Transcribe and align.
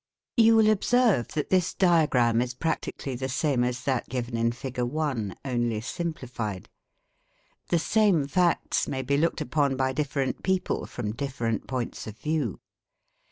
You 0.35 0.55
will 0.55 0.67
observe 0.71 1.27
that 1.33 1.51
this 1.51 1.75
diagram 1.75 2.41
is 2.41 2.55
practically 2.55 3.15
the 3.15 3.29
same 3.29 3.63
as 3.63 3.83
that 3.83 4.09
given 4.09 4.35
in 4.35 4.51
Fig. 4.51 4.79
1, 4.79 5.35
only 5.45 5.79
simplified. 5.79 6.69
The 7.69 7.77
same 7.77 8.25
facts 8.27 8.87
may 8.87 9.03
be 9.03 9.15
looked 9.15 9.41
upon 9.41 9.75
by 9.75 9.93
different 9.93 10.41
people 10.41 10.87
from 10.87 11.11
different 11.13 11.67
points 11.67 12.07
of 12.07 12.17
view. 12.17 12.59